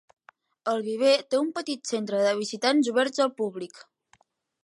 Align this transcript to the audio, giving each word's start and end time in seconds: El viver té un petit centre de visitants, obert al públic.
El 0.71 0.79
viver 0.87 1.11
té 1.33 1.41
un 1.41 1.51
petit 1.59 1.91
centre 1.91 2.23
de 2.27 2.33
visitants, 2.41 2.91
obert 2.95 3.23
al 3.27 3.33
públic. 3.43 3.85